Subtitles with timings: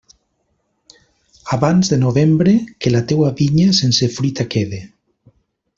[1.57, 4.81] Abans de novembre, que la teua vinya sense fruita quede.